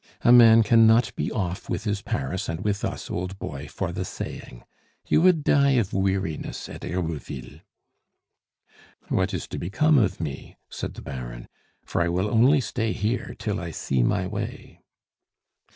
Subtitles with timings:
[0.21, 4.03] A man cannot be off with his Paris and with us, old boy, for the
[4.03, 4.63] saying!
[5.07, 7.61] You would die of weariness at Herouville."
[9.09, 11.47] "What is to become of me?" said the Baron,
[11.85, 14.79] "for I will only stay here till I see my way."